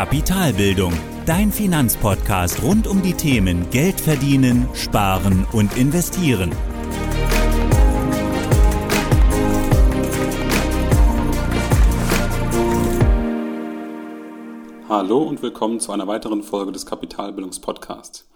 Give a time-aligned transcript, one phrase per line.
[0.00, 0.94] Kapitalbildung,
[1.26, 6.52] dein Finanzpodcast rund um die Themen Geld verdienen, sparen und investieren.
[14.88, 18.26] Hallo und willkommen zu einer weiteren Folge des Kapitalbildungspodcasts.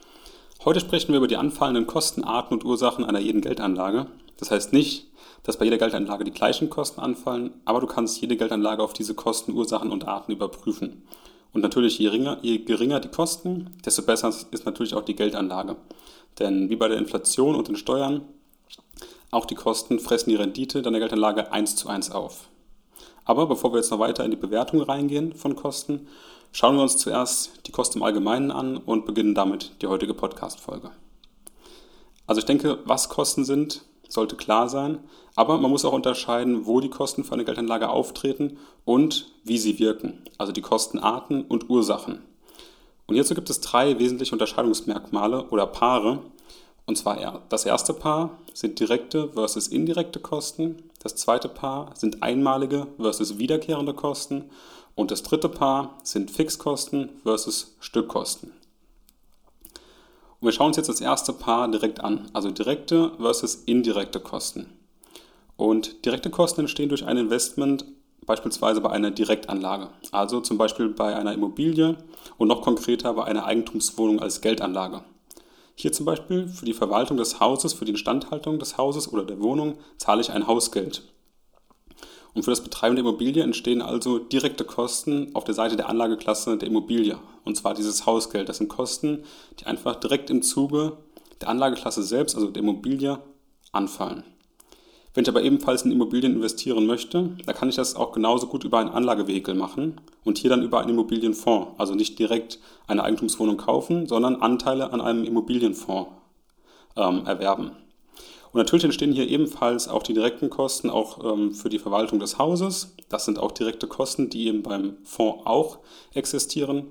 [0.66, 4.08] Heute sprechen wir über die anfallenden Kosten, Arten und Ursachen einer jeden Geldanlage.
[4.36, 5.06] Das heißt nicht,
[5.44, 9.14] dass bei jeder Geldanlage die gleichen Kosten anfallen, aber du kannst jede Geldanlage auf diese
[9.14, 11.04] Kosten, Ursachen und Arten überprüfen.
[11.54, 15.76] Und natürlich, je geringer, je geringer die Kosten, desto besser ist natürlich auch die Geldanlage.
[16.40, 18.22] Denn wie bei der Inflation und den Steuern,
[19.30, 22.48] auch die Kosten fressen die Rendite deiner Geldanlage eins zu eins auf.
[23.24, 26.08] Aber bevor wir jetzt noch weiter in die Bewertung reingehen von Kosten,
[26.52, 30.90] schauen wir uns zuerst die Kosten im Allgemeinen an und beginnen damit die heutige Podcast-Folge.
[32.26, 35.00] Also ich denke, was Kosten sind, sollte klar sein,
[35.34, 39.78] aber man muss auch unterscheiden, wo die Kosten für eine Geldanlage auftreten und wie sie
[39.78, 42.22] wirken, also die Kostenarten und Ursachen.
[43.06, 46.20] Und hierzu gibt es drei wesentliche Unterscheidungsmerkmale oder Paare.
[46.86, 52.86] Und zwar das erste Paar sind direkte versus indirekte Kosten, das zweite Paar sind einmalige
[52.98, 54.44] versus wiederkehrende Kosten
[54.94, 58.52] und das dritte Paar sind Fixkosten versus Stückkosten.
[60.44, 64.66] Und wir schauen uns jetzt das erste Paar direkt an, also direkte versus indirekte Kosten.
[65.56, 67.86] Und direkte Kosten entstehen durch ein Investment
[68.26, 71.96] beispielsweise bei einer Direktanlage, also zum Beispiel bei einer Immobilie
[72.36, 75.02] und noch konkreter bei einer Eigentumswohnung als Geldanlage.
[75.76, 79.40] Hier zum Beispiel für die Verwaltung des Hauses, für die Instandhaltung des Hauses oder der
[79.40, 81.04] Wohnung zahle ich ein Hausgeld.
[82.34, 86.58] Und für das Betreiben der Immobilie entstehen also direkte Kosten auf der Seite der Anlageklasse
[86.58, 87.16] der Immobilie.
[87.44, 88.48] Und zwar dieses Hausgeld.
[88.48, 89.24] Das sind Kosten,
[89.60, 90.96] die einfach direkt im Zuge
[91.40, 93.18] der Anlageklasse selbst, also der Immobilie,
[93.72, 94.24] anfallen.
[95.14, 98.64] Wenn ich aber ebenfalls in Immobilien investieren möchte, dann kann ich das auch genauso gut
[98.64, 101.78] über ein Anlagevehikel machen und hier dann über einen Immobilienfonds.
[101.78, 106.10] Also nicht direkt eine Eigentumswohnung kaufen, sondern Anteile an einem Immobilienfonds
[106.96, 107.70] ähm, erwerben.
[108.54, 112.38] Und natürlich entstehen hier ebenfalls auch die direkten Kosten auch ähm, für die Verwaltung des
[112.38, 112.94] Hauses.
[113.08, 115.80] Das sind auch direkte Kosten, die eben beim Fonds auch
[116.12, 116.86] existieren.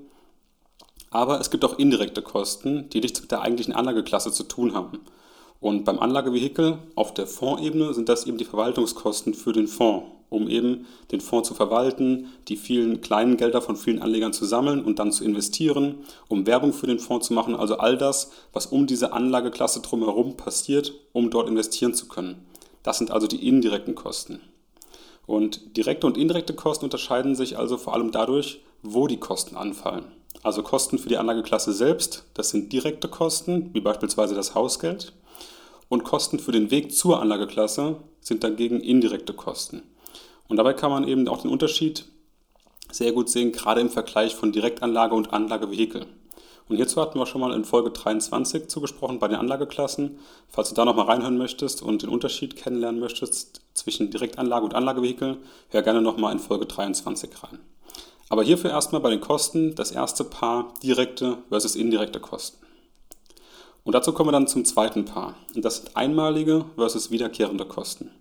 [1.09, 4.99] Aber es gibt auch indirekte Kosten, die nichts mit der eigentlichen Anlageklasse zu tun haben.
[5.63, 10.49] Und beim Anlagevehikel auf der Fondsebene sind das eben die Verwaltungskosten für den Fonds, um
[10.49, 14.99] eben den Fonds zu verwalten, die vielen kleinen Gelder von vielen Anlegern zu sammeln und
[14.99, 18.87] dann zu investieren, um Werbung für den Fonds zu machen, also all das, was um
[18.87, 22.45] diese Anlageklasse drumherum passiert, um dort investieren zu können.
[22.83, 24.41] Das sind also die indirekten Kosten.
[25.25, 30.11] Und direkte und indirekte Kosten unterscheiden sich also vor allem dadurch, wo die Kosten anfallen.
[30.41, 35.13] Also Kosten für die Anlageklasse selbst, das sind direkte Kosten, wie beispielsweise das Hausgeld
[35.89, 39.83] und Kosten für den Weg zur Anlageklasse sind dagegen indirekte Kosten.
[40.47, 42.05] Und dabei kann man eben auch den Unterschied
[42.91, 46.05] sehr gut sehen, gerade im Vergleich von Direktanlage und Anlagevehikel.
[46.69, 50.19] Und hierzu hatten wir schon mal in Folge 23 zugesprochen bei den Anlageklassen.
[50.49, 55.37] Falls du da nochmal reinhören möchtest und den Unterschied kennenlernen möchtest zwischen Direktanlage und Anlagevehikel,
[55.69, 57.59] hör gerne nochmal in Folge 23 rein.
[58.29, 62.62] Aber hierfür erstmal bei den Kosten das erste Paar direkte versus indirekte Kosten.
[63.83, 65.35] Und dazu kommen wir dann zum zweiten Paar.
[65.55, 68.11] Und das sind einmalige versus wiederkehrende Kosten.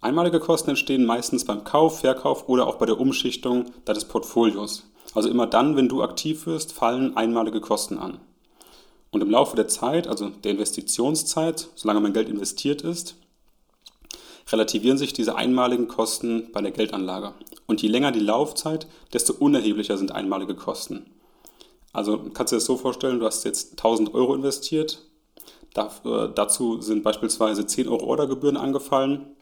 [0.00, 4.84] Einmalige Kosten entstehen meistens beim Kauf, Verkauf oder auch bei der Umschichtung deines Portfolios.
[5.14, 8.18] Also immer dann, wenn du aktiv wirst, fallen einmalige Kosten an.
[9.10, 13.16] Und im Laufe der Zeit, also der Investitionszeit, solange mein Geld investiert ist,
[14.52, 17.32] relativieren sich diese einmaligen Kosten bei der Geldanlage.
[17.66, 21.06] Und je länger die Laufzeit, desto unerheblicher sind einmalige Kosten.
[21.94, 25.00] Also kannst du dir das so vorstellen, du hast jetzt 1000 Euro investiert.
[25.72, 29.34] Dafür, dazu sind beispielsweise 10 Euro Ordergebühren angefallen.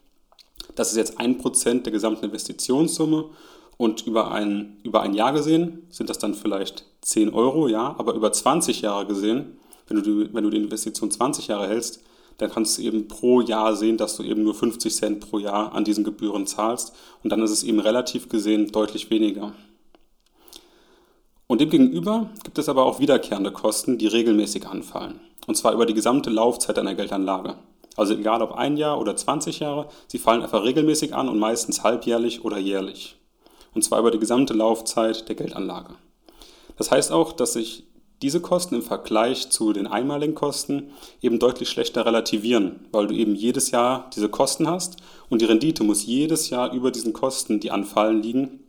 [0.75, 3.31] Das ist jetzt 1% der gesamten Investitionssumme.
[3.79, 8.15] Und über ein, über ein Jahr gesehen sind das dann vielleicht 10 Euro, ja, aber
[8.15, 9.59] über 20 Jahre gesehen,
[9.89, 12.01] wenn du, wenn du die Investition 20 Jahre hältst,
[12.39, 15.73] dann kannst du eben pro Jahr sehen, dass du eben nur 50 Cent pro Jahr
[15.75, 16.93] an diesen Gebühren zahlst.
[17.23, 19.53] Und dann ist es eben relativ gesehen deutlich weniger.
[21.53, 25.21] Und demgegenüber gibt es aber auch wiederkehrende Kosten, die regelmäßig anfallen.
[25.47, 27.57] Und zwar über die gesamte Laufzeit einer Geldanlage.
[27.95, 31.85] Also egal ob ein Jahr oder 20 Jahre, sie fallen einfach regelmäßig an und meistens
[31.85, 33.17] halbjährlich oder jährlich.
[33.75, 35.95] Und zwar über die gesamte Laufzeit der Geldanlage.
[36.79, 37.85] Das heißt auch, dass sich
[38.23, 40.89] diese Kosten im Vergleich zu den einmaligen Kosten
[41.21, 45.85] eben deutlich schlechter relativieren, weil du eben jedes Jahr diese Kosten hast und die Rendite
[45.85, 48.62] muss jedes Jahr über diesen Kosten, die anfallen, liegen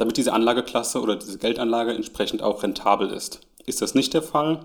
[0.00, 3.40] damit diese Anlageklasse oder diese Geldanlage entsprechend auch rentabel ist.
[3.66, 4.64] Ist das nicht der Fall,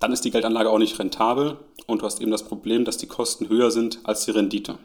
[0.00, 3.06] dann ist die Geldanlage auch nicht rentabel und du hast eben das Problem, dass die
[3.06, 4.78] Kosten höher sind als die Rendite.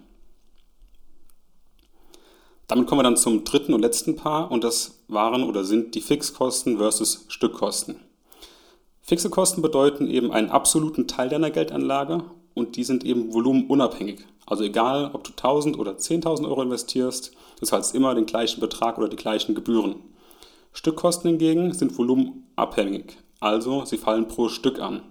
[2.67, 6.01] Damit kommen wir dann zum dritten und letzten Paar und das waren oder sind die
[6.01, 7.99] Fixkosten versus Stückkosten.
[9.01, 14.25] Fixe Kosten bedeuten eben einen absoluten Teil deiner Geldanlage und die sind eben volumenunabhängig.
[14.45, 18.97] Also egal, ob du 1000 oder 10.000 Euro investierst, du zahlst immer den gleichen Betrag
[18.97, 19.95] oder die gleichen Gebühren.
[20.73, 25.01] Stückkosten hingegen sind volumenabhängig, also sie fallen pro Stück an.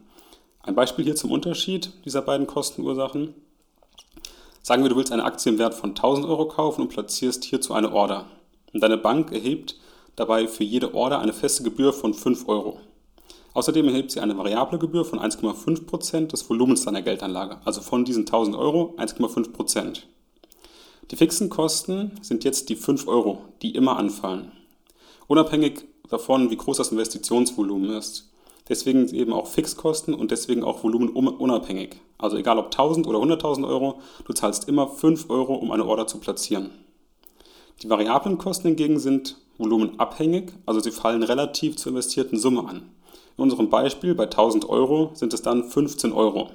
[0.62, 3.34] Ein Beispiel hier zum Unterschied dieser beiden Kostenursachen.
[4.60, 7.74] Sagen wir, du willst eine Aktie im Wert von 1000 Euro kaufen und platzierst hierzu
[7.74, 8.26] eine Order.
[8.72, 9.76] Und deine Bank erhebt
[10.14, 12.80] dabei für jede Order eine feste Gebühr von 5 Euro.
[13.54, 18.22] Außerdem erhebt sie eine variable Gebühr von 1,5% des Volumens deiner Geldanlage, also von diesen
[18.22, 20.02] 1000 Euro 1,5%.
[21.10, 24.52] Die fixen Kosten sind jetzt die 5 Euro, die immer anfallen.
[25.26, 28.31] Unabhängig davon, wie groß das Investitionsvolumen ist.
[28.69, 31.96] Deswegen eben auch Fixkosten und deswegen auch volumenunabhängig.
[32.16, 36.06] Also egal ob 1000 oder 100.000 Euro, du zahlst immer 5 Euro, um eine Order
[36.06, 36.70] zu platzieren.
[37.82, 42.90] Die variablen Kosten hingegen sind volumenabhängig, also sie fallen relativ zur investierten Summe an.
[43.37, 46.50] In unserem Beispiel bei 1000 Euro sind es dann 15 Euro.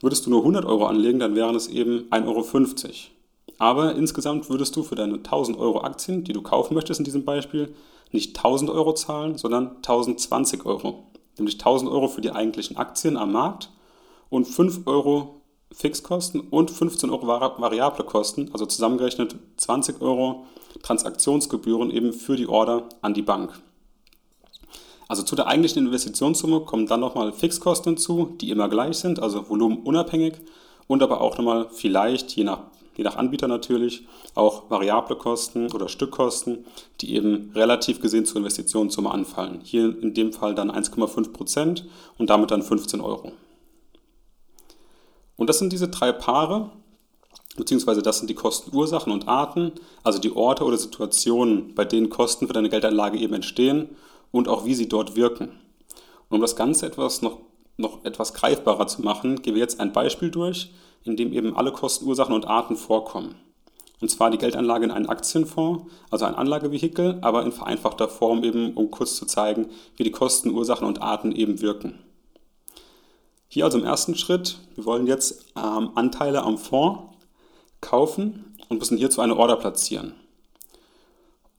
[0.00, 2.92] Würdest du nur 100 Euro anlegen, dann wären es eben 1,50 Euro.
[3.58, 7.24] Aber insgesamt würdest du für deine 1000 Euro Aktien, die du kaufen möchtest in diesem
[7.24, 7.74] Beispiel,
[8.10, 11.04] nicht 1000 Euro zahlen, sondern 1020 Euro.
[11.38, 13.70] Nämlich 1000 Euro für die eigentlichen Aktien am Markt
[14.28, 15.40] und 5 Euro
[15.72, 20.46] Fixkosten und 15 Euro variable Kosten, also zusammengerechnet 20 Euro
[20.82, 23.60] Transaktionsgebühren eben für die Order an die Bank.
[25.08, 29.48] Also zu der eigentlichen Investitionssumme kommen dann nochmal Fixkosten hinzu, die immer gleich sind, also
[29.48, 30.34] volumenunabhängig
[30.86, 32.60] und aber auch nochmal vielleicht, je nach,
[32.96, 36.64] je nach Anbieter natürlich, auch variable Kosten oder Stückkosten,
[37.00, 39.60] die eben relativ gesehen zur Investitionssumme anfallen.
[39.62, 41.86] Hier in dem Fall dann 1,5 Prozent
[42.18, 43.32] und damit dann 15 Euro.
[45.36, 46.70] Und das sind diese drei Paare,
[47.56, 49.72] beziehungsweise das sind die Kostenursachen und Arten,
[50.02, 53.90] also die Orte oder Situationen, bei denen Kosten für deine Geldanlage eben entstehen
[54.34, 55.50] und auch wie sie dort wirken.
[56.28, 57.38] Und um das Ganze etwas noch,
[57.76, 60.72] noch etwas greifbarer zu machen, gehen wir jetzt ein Beispiel durch,
[61.04, 63.36] in dem eben alle Kostenursachen und Arten vorkommen.
[64.00, 68.74] Und zwar die Geldanlage in einen Aktienfonds, also ein Anlagevehikel, aber in vereinfachter Form eben,
[68.74, 72.00] um kurz zu zeigen, wie die Kostenursachen und Arten eben wirken.
[73.46, 77.02] Hier also im ersten Schritt, wir wollen jetzt ähm, Anteile am Fonds
[77.80, 80.16] kaufen und müssen hierzu eine Order platzieren.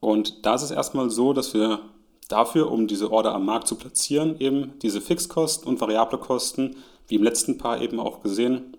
[0.01, 1.79] Und da ist es erstmal so, dass wir
[2.27, 6.77] Dafür, um diese Order am Markt zu platzieren, eben diese Fixkosten und variable Kosten,
[7.07, 8.75] wie im letzten Paar eben auch gesehen,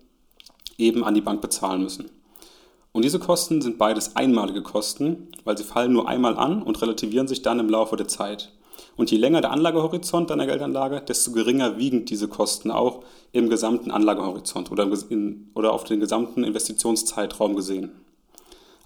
[0.78, 2.10] eben an die Bank bezahlen müssen.
[2.92, 7.28] Und diese Kosten sind beides einmalige Kosten, weil sie fallen nur einmal an und relativieren
[7.28, 8.52] sich dann im Laufe der Zeit.
[8.96, 13.90] Und je länger der Anlagehorizont deiner Geldanlage, desto geringer wiegen diese Kosten auch im gesamten
[13.90, 17.92] Anlagehorizont oder, in, oder auf den gesamten Investitionszeitraum gesehen.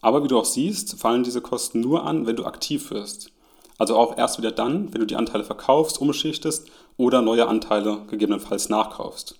[0.00, 3.30] Aber wie du auch siehst, fallen diese Kosten nur an, wenn du aktiv wirst.
[3.80, 6.68] Also auch erst wieder dann, wenn du die Anteile verkaufst, umschichtest
[6.98, 9.36] oder neue Anteile gegebenenfalls nachkaufst.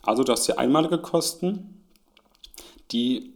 [0.00, 1.84] Also du hast hier einmalige Kosten,
[2.90, 3.34] die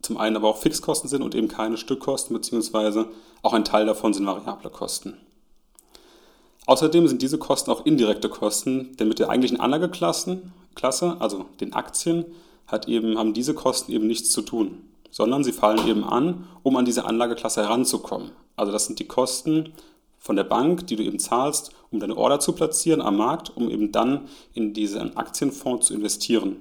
[0.00, 3.08] zum einen aber auch Fixkosten sind und eben keine Stückkosten, beziehungsweise
[3.42, 5.16] auch ein Teil davon sind variable Kosten.
[6.66, 10.40] Außerdem sind diese Kosten auch indirekte Kosten, denn mit der eigentlichen Anlageklasse,
[11.18, 12.26] also den Aktien,
[12.68, 16.76] hat eben, haben diese Kosten eben nichts zu tun, sondern sie fallen eben an, um
[16.76, 18.30] an diese Anlageklasse heranzukommen.
[18.56, 19.72] Also das sind die Kosten
[20.18, 23.70] von der Bank, die du eben zahlst, um deine Order zu platzieren am Markt, um
[23.70, 26.56] eben dann in diesen Aktienfonds zu investieren.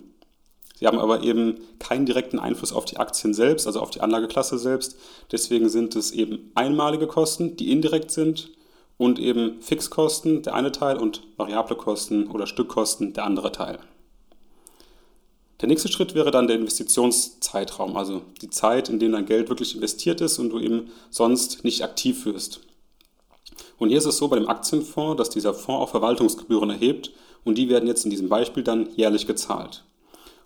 [0.80, 4.58] Sie haben aber eben keinen direkten Einfluss auf die Aktien selbst, also auf die Anlageklasse
[4.58, 4.96] selbst.
[5.30, 8.50] Deswegen sind es eben einmalige Kosten, die indirekt sind
[8.98, 13.80] und eben Fixkosten, der eine Teil, und variable Kosten oder Stückkosten, der andere Teil.
[15.62, 19.76] Der nächste Schritt wäre dann der Investitionszeitraum, also die Zeit, in der dein Geld wirklich
[19.76, 22.62] investiert ist und du eben sonst nicht aktiv wirst.
[23.78, 27.12] Und hier ist es so bei dem Aktienfonds, dass dieser Fonds auch Verwaltungsgebühren erhebt
[27.44, 29.84] und die werden jetzt in diesem Beispiel dann jährlich gezahlt.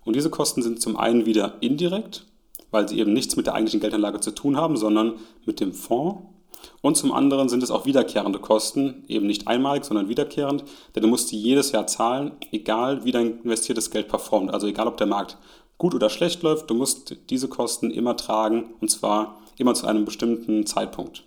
[0.04, 2.26] Und diese Kosten sind zum einen wieder indirekt,
[2.72, 6.33] weil sie eben nichts mit der eigentlichen Geldanlage zu tun haben, sondern mit dem Fonds
[6.82, 10.64] und zum anderen sind es auch wiederkehrende Kosten, eben nicht einmalig, sondern wiederkehrend,
[10.96, 14.54] denn du musst die jedes Jahr zahlen, egal wie dein investiertes Geld performt.
[14.54, 15.38] Also egal, ob der Markt
[15.78, 20.06] gut oder schlecht läuft, du musst diese Kosten immer tragen und zwar immer zu einem
[20.06, 21.24] bestimmten Zeitpunkt.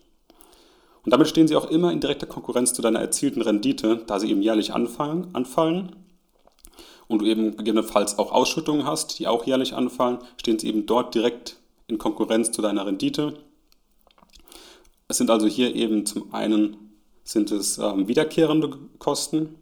[1.05, 4.31] Und damit stehen sie auch immer in direkter Konkurrenz zu deiner erzielten Rendite, da sie
[4.31, 5.95] eben jährlich anfallen, anfallen
[7.07, 11.15] und du eben gegebenenfalls auch Ausschüttungen hast, die auch jährlich anfallen, stehen sie eben dort
[11.15, 13.35] direkt in Konkurrenz zu deiner Rendite
[15.09, 16.77] es sind also hier eben zum einen
[17.25, 19.57] sind es ähm, wiederkehrende Kosten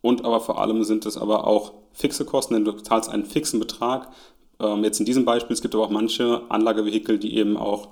[0.00, 3.60] und aber vor allem sind es aber auch fixe Kosten, denn du zahlst einen fixen
[3.60, 4.08] Betrag
[4.60, 7.88] Ähm, jetzt in diesem Beispiel, es gibt aber auch manche Anlagevehikel, die eben auch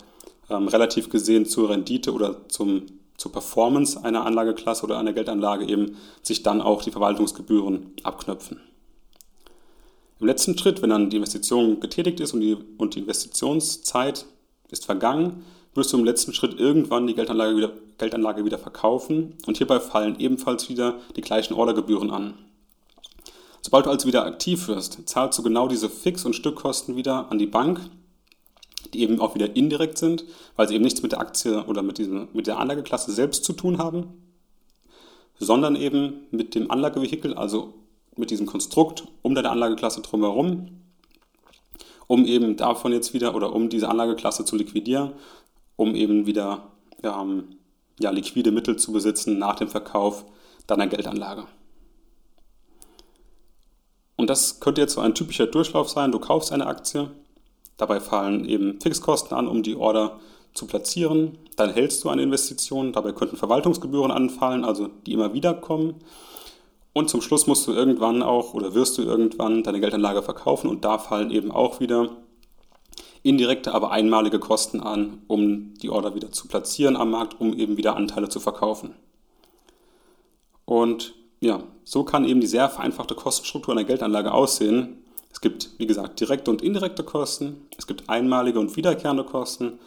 [0.50, 2.86] ähm, relativ gesehen zur Rendite oder zum,
[3.16, 8.60] zur Performance einer Anlageklasse oder einer Geldanlage eben sich dann auch die Verwaltungsgebühren abknöpfen.
[10.20, 14.26] Im letzten Schritt, wenn dann die Investition getätigt ist und die, und die Investitionszeit
[14.70, 15.44] ist vergangen,
[15.75, 20.18] wirst du im letzten Schritt irgendwann die Geldanlage wieder, Geldanlage wieder verkaufen und hierbei fallen
[20.18, 22.34] ebenfalls wieder die gleichen Ordergebühren an.
[23.62, 27.38] Sobald du also wieder aktiv wirst, zahlst du genau diese Fix- und Stückkosten wieder an
[27.38, 27.80] die Bank,
[28.94, 30.25] die eben auch wieder indirekt sind,
[30.56, 33.52] weil sie eben nichts mit der Aktie oder mit, diesem, mit der Anlageklasse selbst zu
[33.52, 34.22] tun haben,
[35.38, 37.75] sondern eben mit dem Anlagevehikel, also
[38.16, 40.68] mit diesem Konstrukt um deine Anlageklasse drumherum,
[42.06, 45.12] um eben davon jetzt wieder oder um diese Anlageklasse zu liquidieren,
[45.78, 47.44] um eben wieder ähm,
[48.00, 50.26] ja, liquide Mittel zu besitzen nach dem Verkauf
[50.66, 51.44] deiner Geldanlage.
[54.16, 56.11] Und das könnte jetzt so ein typischer Durchlauf sein.
[56.11, 57.11] Du kaufst eine Aktie,
[57.76, 60.18] dabei fallen eben Fixkosten an, um die Order
[60.52, 61.38] zu platzieren.
[61.54, 65.94] Dann hältst du eine Investition, dabei könnten Verwaltungsgebühren anfallen, also die immer wieder kommen.
[66.92, 70.85] Und zum Schluss musst du irgendwann auch oder wirst du irgendwann deine Geldanlage verkaufen und
[70.85, 72.11] da fallen eben auch wieder
[73.28, 77.76] indirekte, aber einmalige Kosten an, um die Order wieder zu platzieren am Markt, um eben
[77.76, 78.94] wieder Anteile zu verkaufen.
[80.64, 85.04] Und ja, so kann eben die sehr vereinfachte Kostenstruktur einer Geldanlage aussehen.
[85.30, 89.78] Es gibt, wie gesagt, direkte und indirekte Kosten, es gibt einmalige und wiederkehrende Kosten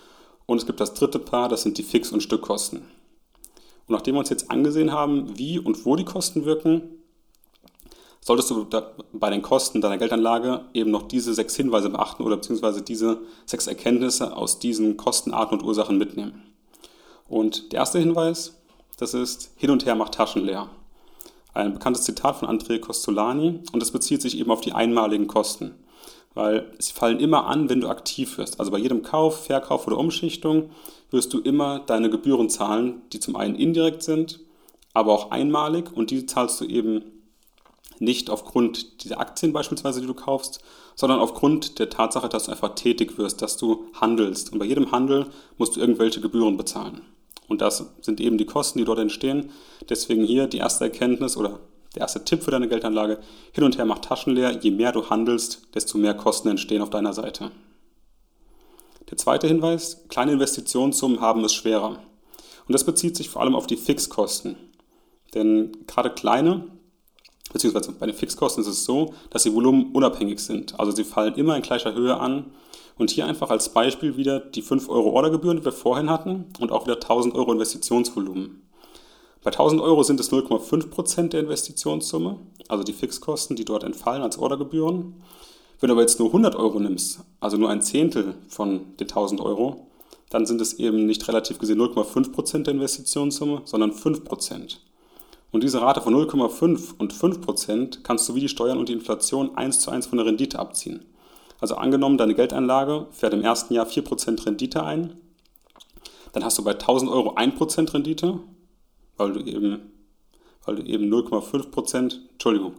[0.45, 2.77] und es gibt das dritte Paar, das sind die Fix- und Stückkosten.
[2.77, 7.00] Und nachdem wir uns jetzt angesehen haben, wie und wo die Kosten wirken,
[8.23, 8.67] solltest du
[9.13, 13.67] bei den Kosten deiner Geldanlage eben noch diese sechs Hinweise beachten oder beziehungsweise diese sechs
[13.67, 16.43] Erkenntnisse aus diesen Kostenarten und Ursachen mitnehmen.
[17.27, 18.61] Und der erste Hinweis,
[18.97, 20.69] das ist hin und her macht Taschen leer.
[21.53, 25.75] Ein bekanntes Zitat von André Costolani und das bezieht sich eben auf die einmaligen Kosten.
[26.33, 28.59] Weil sie fallen immer an, wenn du aktiv wirst.
[28.59, 30.69] Also bei jedem Kauf, Verkauf oder Umschichtung
[31.09, 34.39] wirst du immer deine Gebühren zahlen, die zum einen indirekt sind,
[34.93, 37.03] aber auch einmalig und die zahlst du eben
[38.01, 40.61] nicht aufgrund dieser Aktien beispielsweise, die du kaufst,
[40.95, 44.51] sondern aufgrund der Tatsache, dass du einfach tätig wirst, dass du handelst.
[44.51, 45.27] Und bei jedem Handel
[45.57, 47.01] musst du irgendwelche Gebühren bezahlen.
[47.47, 49.51] Und das sind eben die Kosten, die dort entstehen.
[49.87, 51.59] Deswegen hier die erste Erkenntnis oder
[51.95, 53.19] der erste Tipp für deine Geldanlage.
[53.51, 54.51] Hin und her macht Taschen leer.
[54.61, 57.51] Je mehr du handelst, desto mehr Kosten entstehen auf deiner Seite.
[59.09, 61.99] Der zweite Hinweis, kleine Investitionssummen haben es schwerer.
[62.67, 64.55] Und das bezieht sich vor allem auf die Fixkosten.
[65.33, 66.67] Denn gerade kleine,
[67.51, 70.79] beziehungsweise bei den Fixkosten ist es so, dass sie volumenunabhängig sind.
[70.79, 72.45] Also sie fallen immer in gleicher Höhe an.
[72.97, 76.71] Und hier einfach als Beispiel wieder die 5 Euro Ordergebühren, die wir vorhin hatten, und
[76.71, 78.61] auch wieder 1000 Euro Investitionsvolumen.
[79.43, 84.37] Bei 1000 Euro sind es 0,5% der Investitionssumme, also die Fixkosten, die dort entfallen als
[84.37, 85.15] Ordergebühren.
[85.79, 89.41] Wenn du aber jetzt nur 100 Euro nimmst, also nur ein Zehntel von den 1000
[89.41, 89.87] Euro,
[90.29, 94.77] dann sind es eben nicht relativ gesehen 0,5% der Investitionssumme, sondern 5%.
[95.51, 99.55] Und diese Rate von 0,5 und 5% kannst du wie die Steuern und die Inflation
[99.57, 101.05] eins zu eins von der Rendite abziehen.
[101.59, 105.19] Also angenommen, deine Geldanlage fährt im ersten Jahr 4% Rendite ein,
[106.33, 108.39] dann hast du bei 1000 Euro 1% Rendite,
[109.17, 109.91] weil du eben,
[110.65, 112.75] weil du eben 0,5%, Entschuldigung,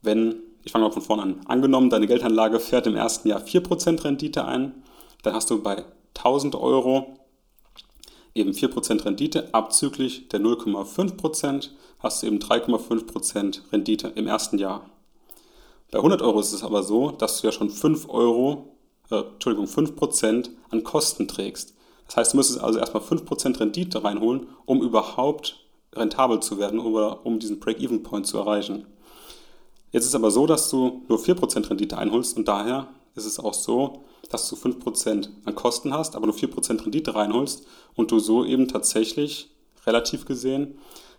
[0.00, 4.02] wenn, ich fange mal von vorne an, angenommen, deine Geldanlage fährt im ersten Jahr 4%
[4.04, 4.82] Rendite ein,
[5.22, 5.84] dann hast du bei
[6.16, 7.18] 1000 Euro
[8.34, 14.90] eben 4% Rendite, abzüglich der 0,5% hast du eben 3,5% Rendite im ersten Jahr.
[15.90, 18.76] Bei 100 Euro ist es aber so, dass du ja schon 5 Euro,
[19.10, 21.74] äh, Entschuldigung, 5% an Kosten trägst.
[22.06, 27.24] Das heißt, du müsstest also erstmal 5% Rendite reinholen, um überhaupt rentabel zu werden oder
[27.26, 28.86] um diesen Break-Even-Point zu erreichen.
[29.92, 33.38] Jetzt ist es aber so, dass du nur 4% Rendite einholst und daher ist es
[33.38, 38.18] auch so, dass du 5% an Kosten hast, aber nur 4% Rendite reinholst und du
[38.18, 39.50] so eben tatsächlich
[39.86, 40.78] relativ gesehen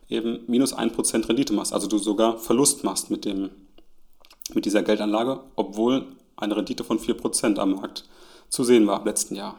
[0.10, 1.74] eben minus 1% Rendite machst.
[1.74, 3.50] Also du sogar Verlust machst mit, dem,
[4.53, 6.05] mit dieser Geldanlage, obwohl
[6.36, 8.05] eine Rendite von 4% am Markt
[8.50, 9.58] zu sehen war im letzten Jahr.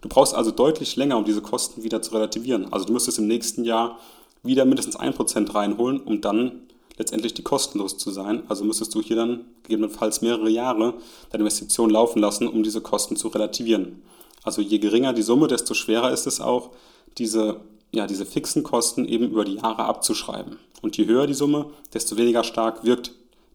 [0.00, 2.72] Du brauchst also deutlich länger, um diese Kosten wieder zu relativieren.
[2.72, 3.98] Also du müsstest im nächsten Jahr
[4.42, 6.67] wieder mindestens 1% reinholen, um dann
[6.98, 8.42] letztendlich die kostenlos zu sein.
[8.48, 10.94] Also müsstest du hier dann gegebenenfalls mehrere Jahre
[11.30, 14.02] deine Investition laufen lassen, um diese Kosten zu relativieren.
[14.42, 16.70] Also je geringer die Summe, desto schwerer ist es auch,
[17.16, 17.60] diese,
[17.92, 20.58] ja, diese fixen Kosten eben über die Jahre abzuschreiben.
[20.82, 23.12] Und je höher die Summe, desto weniger stark wirkt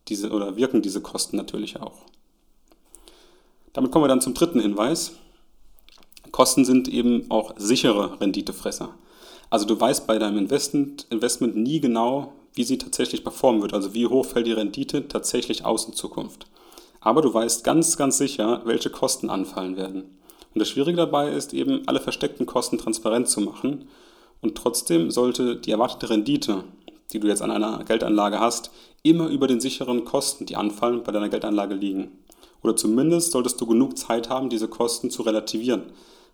[0.07, 2.01] diese oder wirken diese Kosten natürlich auch.
[3.71, 5.13] Damit kommen wir dann zum dritten Hinweis.
[6.31, 8.89] Kosten sind eben auch sichere Renditefresser.
[9.49, 13.93] Also du weißt bei deinem Investment, Investment nie genau, wie sie tatsächlich performen wird, also
[13.93, 16.47] wie hoch fällt die Rendite tatsächlich aus in Zukunft.
[17.03, 20.03] aber du weißt ganz, ganz sicher, welche Kosten anfallen werden.
[20.53, 23.89] Und das Schwierige dabei ist eben, alle versteckten Kosten transparent zu machen.
[24.41, 26.63] Und trotzdem sollte die erwartete Rendite,
[27.11, 28.71] die du jetzt an einer Geldanlage hast,
[29.03, 32.11] immer über den sicheren Kosten, die anfallen, bei deiner Geldanlage liegen.
[32.61, 35.83] Oder zumindest solltest du genug Zeit haben, diese Kosten zu relativieren.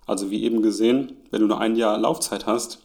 [0.06, 2.80] Also wie eben gesehen, wenn du nur ein Jahr Laufzeit hast,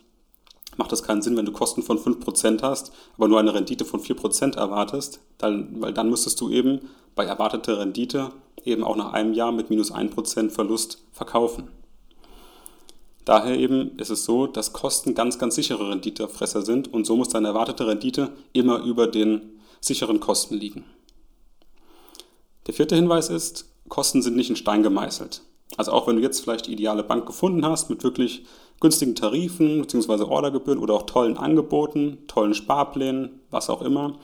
[0.78, 4.00] macht das keinen Sinn, wenn du Kosten von 5% hast, aber nur eine Rendite von
[4.00, 8.32] 4% erwartest, dann, weil dann müsstest du eben bei erwarteter Rendite
[8.64, 11.68] eben auch nach einem Jahr mit minus 1% Verlust verkaufen.
[13.24, 17.28] Daher eben ist es so, dass Kosten ganz, ganz sichere Renditefresser sind und so muss
[17.28, 20.84] deine erwartete Rendite immer über den sicheren Kosten liegen.
[22.66, 25.42] Der vierte Hinweis ist, Kosten sind nicht in Stein gemeißelt.
[25.76, 28.44] Also auch wenn du jetzt vielleicht die ideale Bank gefunden hast mit wirklich
[28.80, 30.24] günstigen Tarifen bzw.
[30.24, 34.18] Ordergebühren oder auch tollen Angeboten, tollen Sparplänen, was auch immer,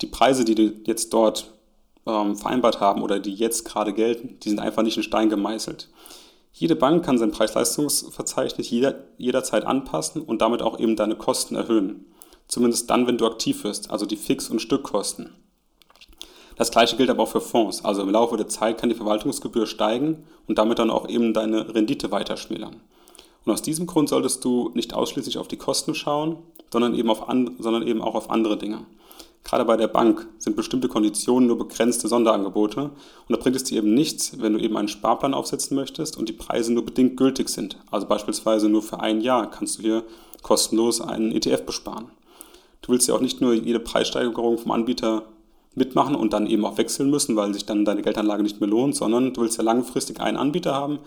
[0.00, 1.52] die Preise, die du jetzt dort
[2.06, 5.88] ähm, vereinbart haben oder die jetzt gerade gelten, die sind einfach nicht in Stein gemeißelt.
[6.52, 12.06] Jede Bank kann sein Preis-Leistungsverzeichnis jeder, jederzeit anpassen und damit auch eben deine Kosten erhöhen.
[12.46, 15.34] Zumindest dann, wenn du aktiv wirst, also die Fix- und Stückkosten.
[16.56, 17.84] Das gleiche gilt aber auch für Fonds.
[17.84, 21.74] Also im Laufe der Zeit kann die Verwaltungsgebühr steigen und damit dann auch eben deine
[21.74, 22.76] Rendite weiter schmälern.
[23.44, 26.38] Und aus diesem Grund solltest du nicht ausschließlich auf die Kosten schauen,
[26.72, 28.86] sondern eben, auf an, sondern eben auch auf andere Dinge.
[29.44, 32.92] Gerade bei der Bank sind bestimmte Konditionen nur begrenzte Sonderangebote und
[33.28, 36.32] da bringt es dir eben nichts, wenn du eben einen Sparplan aufsetzen möchtest und die
[36.32, 37.78] Preise nur bedingt gültig sind.
[37.90, 40.04] Also beispielsweise nur für ein Jahr kannst du hier
[40.42, 42.06] kostenlos einen ETF besparen.
[42.80, 45.24] Du willst ja auch nicht nur jede Preissteigerung vom Anbieter
[45.74, 48.94] mitmachen und dann eben auch wechseln müssen, weil sich dann deine Geldanlage nicht mehr lohnt,
[48.94, 51.00] sondern du willst ja langfristig einen Anbieter haben,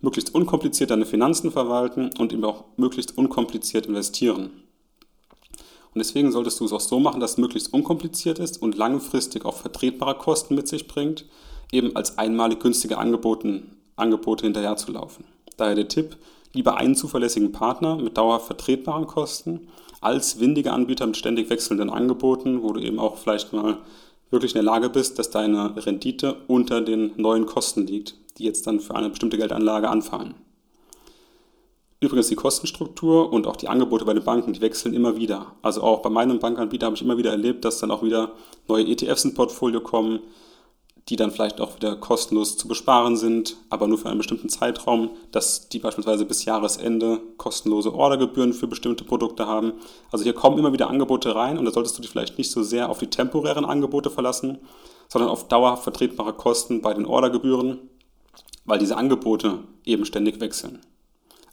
[0.00, 4.50] möglichst unkompliziert deine Finanzen verwalten und eben auch möglichst unkompliziert investieren.
[5.92, 9.44] Und deswegen solltest du es auch so machen, dass es möglichst unkompliziert ist und langfristig
[9.44, 11.24] auch vertretbare Kosten mit sich bringt,
[11.72, 15.24] eben als einmalig günstige Angeboten, Angebote hinterherzulaufen.
[15.56, 16.16] Daher der Tipp,
[16.52, 19.68] lieber einen zuverlässigen Partner mit dauerhaft vertretbaren Kosten
[20.00, 23.78] als windige Anbieter mit ständig wechselnden Angeboten, wo du eben auch vielleicht mal
[24.30, 28.66] wirklich in der Lage bist, dass deine Rendite unter den neuen Kosten liegt, die jetzt
[28.66, 30.34] dann für eine bestimmte Geldanlage anfallen.
[32.02, 35.54] Übrigens die Kostenstruktur und auch die Angebote bei den Banken, die wechseln immer wieder.
[35.60, 38.32] Also auch bei meinem Bankanbieter habe ich immer wieder erlebt, dass dann auch wieder
[38.68, 40.20] neue ETFs ins Portfolio kommen,
[41.10, 45.10] die dann vielleicht auch wieder kostenlos zu besparen sind, aber nur für einen bestimmten Zeitraum,
[45.32, 49.72] dass die beispielsweise bis Jahresende kostenlose Ordergebühren für bestimmte Produkte haben.
[50.12, 52.62] Also hier kommen immer wieder Angebote rein und da solltest du dich vielleicht nicht so
[52.62, 54.58] sehr auf die temporären Angebote verlassen,
[55.08, 57.80] sondern auf dauerhaft vertretbare Kosten bei den Ordergebühren,
[58.64, 60.78] weil diese Angebote eben ständig wechseln.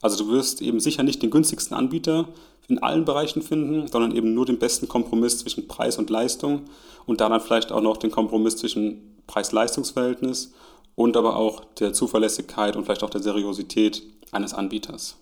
[0.01, 2.27] Also du wirst eben sicher nicht den günstigsten Anbieter
[2.67, 6.65] in allen Bereichen finden, sondern eben nur den besten Kompromiss zwischen Preis und Leistung
[7.07, 10.53] und dann vielleicht auch noch den Kompromiss zwischen Preis-Leistungs-Verhältnis
[10.95, 15.17] und aber auch der Zuverlässigkeit und vielleicht auch der Seriosität eines Anbieters.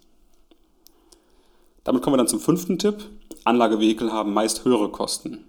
[1.84, 3.10] Damit kommen wir dann zum fünften Tipp.
[3.44, 5.46] Anlagevehikel haben meist höhere Kosten.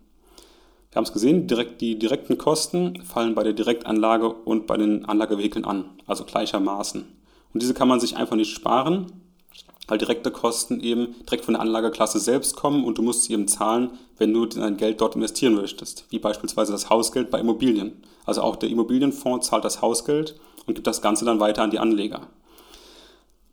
[0.90, 5.04] Wir haben es gesehen, direkt, die direkten Kosten fallen bei der Direktanlage und bei den
[5.04, 7.04] Anlagevehikeln an, also gleichermaßen.
[7.52, 9.12] Und diese kann man sich einfach nicht sparen,
[9.86, 13.48] weil direkte Kosten eben direkt von der Anlageklasse selbst kommen und du musst sie eben
[13.48, 18.02] zahlen, wenn du dein Geld dort investieren möchtest, wie beispielsweise das Hausgeld bei Immobilien.
[18.24, 21.78] Also auch der Immobilienfonds zahlt das Hausgeld und gibt das Ganze dann weiter an die
[21.78, 22.26] Anleger.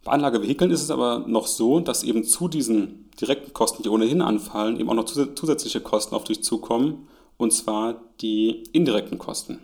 [0.03, 4.21] Bei Anlagevehikeln ist es aber noch so, dass eben zu diesen direkten Kosten, die ohnehin
[4.21, 9.59] anfallen, eben auch noch zusätzliche Kosten auf dich zukommen, und zwar die indirekten Kosten.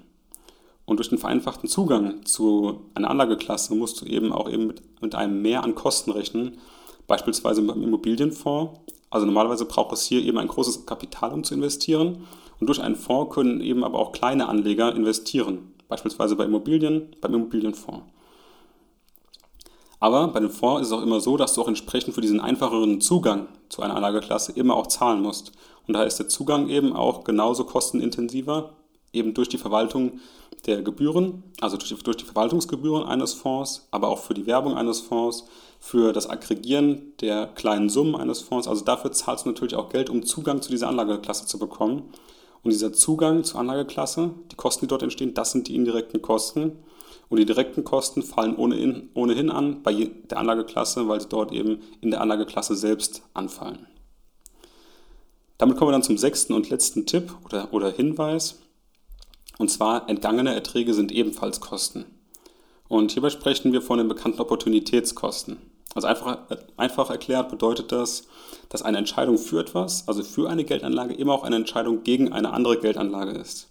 [0.89, 5.13] Und durch den vereinfachten Zugang zu einer Anlageklasse musst du eben auch eben mit, mit
[5.13, 6.57] einem Mehr an Kosten rechnen,
[7.05, 8.79] beispielsweise beim Immobilienfonds.
[9.11, 12.25] Also normalerweise braucht es hier eben ein großes Kapital, um zu investieren.
[12.59, 17.35] Und durch einen Fonds können eben aber auch kleine Anleger investieren, beispielsweise bei Immobilien, beim
[17.35, 18.01] Immobilienfonds.
[19.99, 22.39] Aber bei dem Fonds ist es auch immer so, dass du auch entsprechend für diesen
[22.39, 25.51] einfacheren Zugang zu einer Anlageklasse immer auch zahlen musst.
[25.87, 28.73] Und da ist der Zugang eben auch genauso kostenintensiver,
[29.13, 30.19] eben durch die Verwaltung
[30.65, 34.75] der Gebühren, also durch die, durch die Verwaltungsgebühren eines Fonds, aber auch für die Werbung
[34.75, 35.45] eines Fonds,
[35.79, 38.67] für das Aggregieren der kleinen Summen eines Fonds.
[38.67, 42.03] Also dafür zahlst du natürlich auch Geld, um Zugang zu dieser Anlageklasse zu bekommen.
[42.61, 46.73] Und dieser Zugang zur Anlageklasse, die Kosten, die dort entstehen, das sind die indirekten Kosten.
[47.29, 49.93] Und die direkten Kosten fallen ohnehin, ohnehin an bei
[50.29, 53.87] der Anlageklasse, weil sie dort eben in der Anlageklasse selbst anfallen.
[55.57, 58.59] Damit kommen wir dann zum sechsten und letzten Tipp oder, oder Hinweis.
[59.59, 62.05] Und zwar entgangene Erträge sind ebenfalls Kosten.
[62.87, 65.57] Und hierbei sprechen wir von den bekannten Opportunitätskosten.
[65.93, 66.39] Also einfach,
[66.77, 68.23] einfach erklärt bedeutet das,
[68.69, 72.53] dass eine Entscheidung für etwas, also für eine Geldanlage, immer auch eine Entscheidung gegen eine
[72.53, 73.67] andere Geldanlage ist.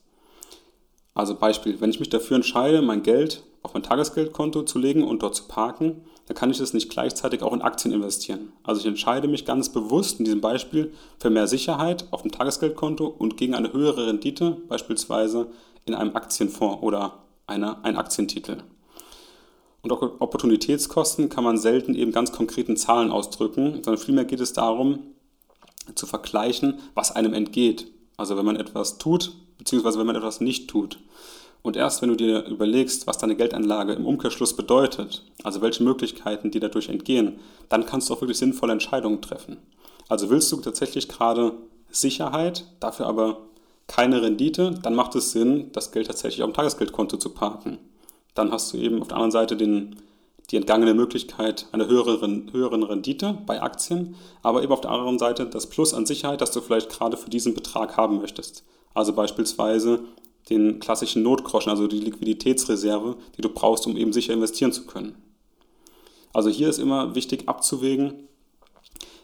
[1.15, 5.23] Also Beispiel, wenn ich mich dafür entscheide, mein Geld auf mein Tagesgeldkonto zu legen und
[5.23, 8.53] dort zu parken, dann kann ich das nicht gleichzeitig auch in Aktien investieren.
[8.63, 13.07] Also ich entscheide mich ganz bewusst in diesem Beispiel für mehr Sicherheit auf dem Tagesgeldkonto
[13.07, 15.49] und gegen eine höhere Rendite, beispielsweise
[15.89, 18.59] in einem Aktienfonds oder eine, ein Aktientitel.
[19.83, 25.01] Und Opportunitätskosten kann man selten eben ganz konkreten Zahlen ausdrücken, sondern vielmehr geht es darum,
[25.95, 27.87] zu vergleichen, was einem entgeht.
[28.17, 30.99] Also wenn man etwas tut, beziehungsweise wenn man etwas nicht tut.
[31.63, 36.51] Und erst wenn du dir überlegst, was deine Geldanlage im Umkehrschluss bedeutet, also welche Möglichkeiten
[36.51, 39.59] dir dadurch entgehen, dann kannst du auch wirklich sinnvolle Entscheidungen treffen.
[40.09, 41.53] Also willst du tatsächlich gerade
[41.91, 43.49] Sicherheit, dafür aber
[43.89, 47.79] keine Rendite, dann macht es Sinn, das Geld tatsächlich auf dem Tagesgeldkonto zu parken.
[48.35, 49.97] Dann hast du eben auf der anderen Seite den,
[50.51, 55.47] die entgangene Möglichkeit einer höheren, höheren Rendite bei Aktien, aber eben auf der anderen Seite
[55.47, 58.63] das Plus an Sicherheit, das du vielleicht gerade für diesen Betrag haben möchtest.
[58.95, 60.01] Also beispielsweise
[60.51, 65.17] den klassischen Notgroschen, also die Liquiditätsreserve, die du brauchst, um eben sicher investieren zu können.
[66.33, 68.29] Also hier ist immer wichtig abzuwägen,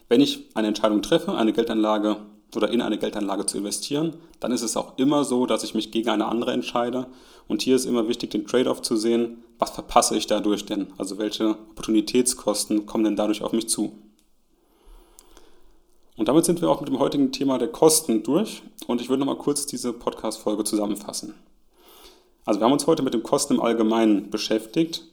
[0.09, 2.17] wenn ich eine Entscheidung treffe, eine Geldanlage
[2.55, 5.91] oder in eine Geldanlage zu investieren, dann ist es auch immer so, dass ich mich
[5.91, 7.07] gegen eine andere entscheide.
[7.47, 10.87] Und hier ist immer wichtig, den Trade-off zu sehen, was verpasse ich dadurch denn?
[10.97, 13.93] Also welche Opportunitätskosten kommen denn dadurch auf mich zu?
[16.17, 18.63] Und damit sind wir auch mit dem heutigen Thema der Kosten durch.
[18.87, 21.35] Und ich würde nochmal kurz diese Podcast-Folge zusammenfassen.
[22.45, 25.03] Also wir haben uns heute mit den Kosten im Allgemeinen beschäftigt.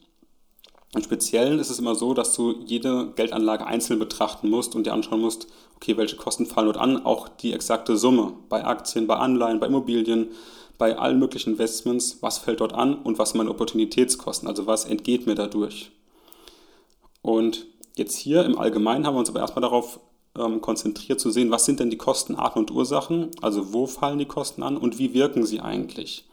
[0.94, 4.92] Im Speziellen ist es immer so, dass du jede Geldanlage einzeln betrachten musst und dir
[4.92, 9.16] anschauen musst, okay, welche Kosten fallen dort an, auch die exakte Summe bei Aktien, bei
[9.16, 10.28] Anleihen, bei Immobilien,
[10.76, 14.84] bei allen möglichen Investments, was fällt dort an und was sind meine Opportunitätskosten, also was
[14.84, 15.92] entgeht mir dadurch.
[17.22, 19.98] Und jetzt hier im Allgemeinen haben wir uns aber erstmal darauf
[20.38, 24.26] ähm, konzentriert zu sehen, was sind denn die Kostenarten und Ursachen, also wo fallen die
[24.26, 26.26] Kosten an und wie wirken sie eigentlich.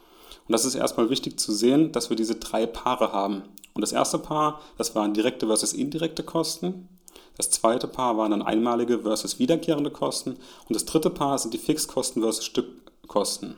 [0.48, 3.43] Und das ist erstmal wichtig zu sehen, dass wir diese drei Paare haben.
[3.80, 6.89] Und das erste Paar, das waren direkte versus indirekte Kosten.
[7.38, 10.32] Das zweite Paar waren dann einmalige versus wiederkehrende Kosten.
[10.32, 13.56] Und das dritte Paar sind die Fixkosten versus Stückkosten.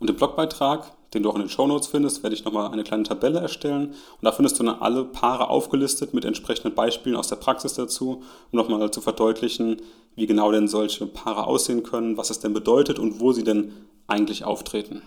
[0.00, 3.04] Und im Blogbeitrag, den du auch in den Shownotes findest, werde ich nochmal eine kleine
[3.04, 3.90] Tabelle erstellen.
[3.90, 8.24] Und da findest du dann alle Paare aufgelistet mit entsprechenden Beispielen aus der Praxis dazu,
[8.50, 9.80] um nochmal zu verdeutlichen,
[10.16, 13.74] wie genau denn solche Paare aussehen können, was es denn bedeutet und wo sie denn
[14.08, 15.02] eigentlich auftreten.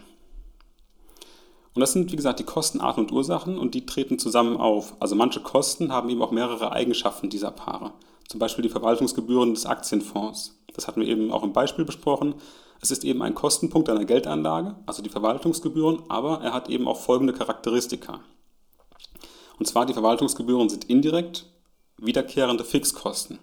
[1.75, 4.95] Und das sind, wie gesagt, die Kostenarten und Ursachen und die treten zusammen auf.
[5.01, 7.91] Also manche Kosten haben eben auch mehrere Eigenschaften dieser Paare.
[8.29, 10.57] Zum Beispiel die Verwaltungsgebühren des Aktienfonds.
[10.73, 12.35] Das hatten wir eben auch im Beispiel besprochen.
[12.81, 16.99] Es ist eben ein Kostenpunkt einer Geldanlage, also die Verwaltungsgebühren, aber er hat eben auch
[16.99, 18.21] folgende Charakteristika.
[19.59, 21.45] Und zwar die Verwaltungsgebühren sind indirekt
[21.97, 23.39] wiederkehrende Fixkosten.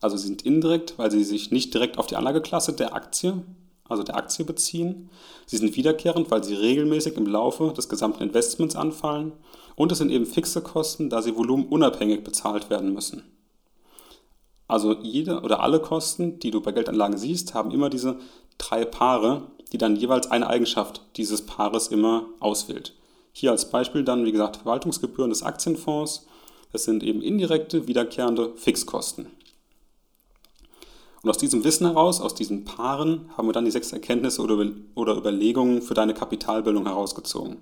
[0.00, 3.42] Also sie sind indirekt, weil sie sich nicht direkt auf die Anlageklasse der Aktie
[3.88, 5.10] also der Aktie beziehen.
[5.46, 9.32] Sie sind wiederkehrend, weil sie regelmäßig im Laufe des gesamten Investments anfallen.
[9.76, 13.22] Und es sind eben fixe Kosten, da sie volumenunabhängig bezahlt werden müssen.
[14.66, 18.18] Also jede oder alle Kosten, die du bei Geldanlagen siehst, haben immer diese
[18.58, 22.94] drei Paare, die dann jeweils eine Eigenschaft dieses Paares immer auswählt.
[23.32, 26.26] Hier als Beispiel dann, wie gesagt, Verwaltungsgebühren des Aktienfonds.
[26.72, 29.26] Das sind eben indirekte, wiederkehrende Fixkosten.
[31.22, 34.70] Und aus diesem Wissen heraus, aus diesen Paaren, haben wir dann die sechs Erkenntnisse oder,
[34.94, 37.56] oder Überlegungen für deine Kapitalbildung herausgezogen.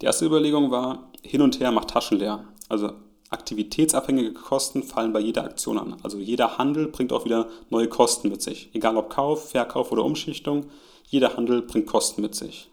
[0.00, 2.44] Die erste Überlegung war, hin und her macht Taschen leer.
[2.68, 2.92] Also
[3.30, 5.96] aktivitätsabhängige Kosten fallen bei jeder Aktion an.
[6.02, 8.70] Also jeder Handel bringt auch wieder neue Kosten mit sich.
[8.74, 10.66] Egal ob Kauf, Verkauf oder Umschichtung,
[11.06, 12.68] jeder Handel bringt Kosten mit sich.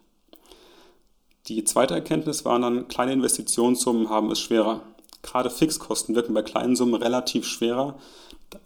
[1.47, 4.81] Die zweite Erkenntnis war dann, kleine Investitionssummen haben es schwerer.
[5.21, 7.97] Gerade Fixkosten wirken bei kleinen Summen relativ schwerer,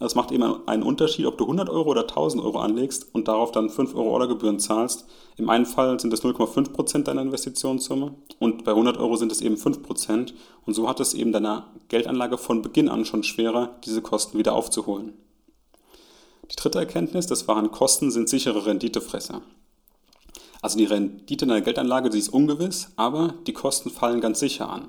[0.00, 3.52] es macht eben einen Unterschied, ob du 100 Euro oder 1000 Euro anlegst und darauf
[3.52, 5.04] dann 5 Euro Ordergebühren zahlst.
[5.36, 9.56] Im einen Fall sind es 0,5% deiner Investitionssumme und bei 100 Euro sind es eben
[9.56, 10.32] 5%.
[10.64, 14.54] Und so hat es eben deiner Geldanlage von Beginn an schon schwerer, diese Kosten wieder
[14.54, 15.12] aufzuholen.
[16.50, 19.42] Die dritte Erkenntnis, das waren Kosten sind sichere Renditefresser.
[20.62, 24.88] Also die Rendite deiner Geldanlage, die ist ungewiss, aber die Kosten fallen ganz sicher an.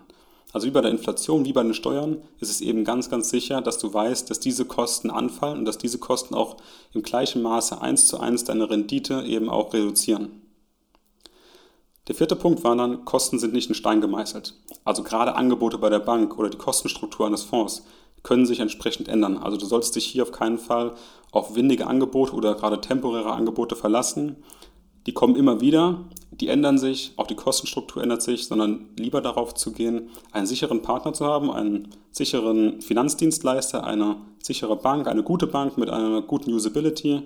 [0.56, 3.60] Also wie bei der Inflation, wie bei den Steuern, ist es eben ganz, ganz sicher,
[3.60, 6.56] dass du weißt, dass diese Kosten anfallen und dass diese Kosten auch
[6.94, 10.30] im gleichen Maße eins zu eins deine Rendite eben auch reduzieren.
[12.08, 14.54] Der vierte Punkt war dann, Kosten sind nicht in Stein gemeißelt.
[14.86, 17.84] Also gerade Angebote bei der Bank oder die Kostenstruktur eines Fonds
[18.24, 19.38] können sich entsprechend ändern.
[19.38, 20.96] Also du solltest dich hier auf keinen Fall
[21.34, 24.38] auf windige Angebote oder gerade temporäre Angebote verlassen,
[25.06, 29.54] die kommen immer wieder, die ändern sich, auch die Kostenstruktur ändert sich, sondern lieber darauf
[29.54, 35.48] zu gehen, einen sicheren Partner zu haben, einen sicheren Finanzdienstleister, eine sichere Bank, eine gute
[35.48, 37.22] Bank mit einer guten Usability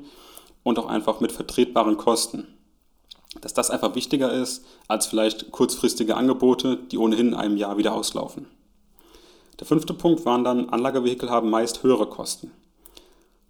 [0.64, 2.48] und auch einfach mit vertretbaren Kosten.
[3.42, 7.94] dass das einfach wichtiger ist als vielleicht kurzfristige Angebote, die ohnehin in einem Jahr wieder
[7.94, 8.48] auslaufen.
[9.60, 12.52] Der fünfte Punkt waren dann, Anlagevehikel haben meist höhere Kosten.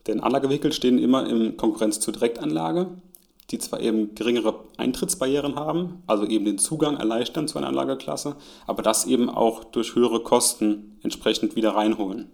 [0.05, 2.89] Denn Anlagevehikel stehen immer in Konkurrenz zur Direktanlage,
[3.51, 8.35] die zwar eben geringere Eintrittsbarrieren haben, also eben den Zugang erleichtern zu einer Anlageklasse,
[8.67, 12.31] aber das eben auch durch höhere Kosten entsprechend wieder reinholen.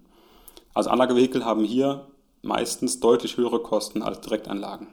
[0.73, 2.07] Also Anlagevehikel haben hier
[2.41, 4.87] meistens deutlich höhere Kosten als Direktanlagen.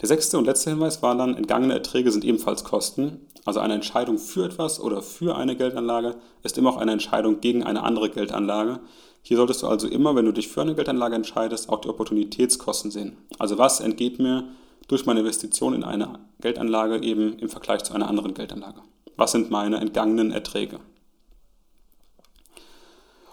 [0.00, 3.26] Der sechste und letzte Hinweis war dann, entgangene Erträge sind ebenfalls Kosten.
[3.44, 7.64] Also eine Entscheidung für etwas oder für eine Geldanlage ist immer auch eine Entscheidung gegen
[7.64, 8.80] eine andere Geldanlage.
[9.22, 12.90] Hier solltest du also immer, wenn du dich für eine Geldanlage entscheidest, auch die Opportunitätskosten
[12.90, 13.16] sehen.
[13.38, 14.44] Also was entgeht mir
[14.88, 18.82] durch meine Investition in eine Geldanlage eben im Vergleich zu einer anderen Geldanlage?
[19.16, 20.80] Was sind meine entgangenen Erträge?